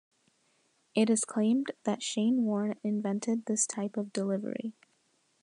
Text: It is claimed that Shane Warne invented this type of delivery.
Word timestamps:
It 0.95 1.11
is 1.11 1.25
claimed 1.25 1.73
that 1.83 2.01
Shane 2.01 2.41
Warne 2.41 2.79
invented 2.83 3.45
this 3.45 3.67
type 3.67 3.97
of 3.97 4.11
delivery. 4.11 4.73